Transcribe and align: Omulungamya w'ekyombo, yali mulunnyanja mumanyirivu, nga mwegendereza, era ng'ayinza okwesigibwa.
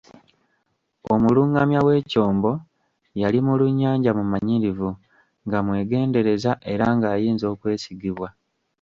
Omulungamya 1.13 1.79
w'ekyombo, 1.87 2.51
yali 3.21 3.39
mulunnyanja 3.45 4.11
mumanyirivu, 4.17 4.89
nga 5.45 5.57
mwegendereza, 5.65 6.51
era 6.73 6.85
ng'ayinza 6.95 7.45
okwesigibwa. 7.53 8.27